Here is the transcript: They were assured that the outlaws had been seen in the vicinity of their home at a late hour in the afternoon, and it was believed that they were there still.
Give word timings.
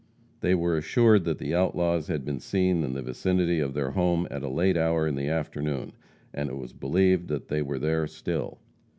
They 0.39 0.55
were 0.55 0.75
assured 0.77 1.25
that 1.25 1.37
the 1.37 1.53
outlaws 1.53 2.07
had 2.07 2.25
been 2.25 2.39
seen 2.39 2.83
in 2.83 2.93
the 2.95 3.03
vicinity 3.03 3.59
of 3.59 3.75
their 3.75 3.91
home 3.91 4.27
at 4.31 4.41
a 4.41 4.49
late 4.49 4.75
hour 4.75 5.05
in 5.07 5.13
the 5.13 5.27
afternoon, 5.27 5.91
and 6.33 6.49
it 6.49 6.57
was 6.57 6.73
believed 6.73 7.27
that 7.27 7.49
they 7.49 7.61
were 7.61 7.77
there 7.77 8.07
still. 8.07 8.57